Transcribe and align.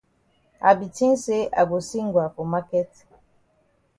I 0.67 0.71
be 0.79 0.87
tink 0.97 1.15
say 1.25 1.41
I 1.59 1.63
go 1.69 1.77
see 1.87 2.01
Ngwa 2.05 2.25
for 2.33 2.45
maket. 2.51 2.91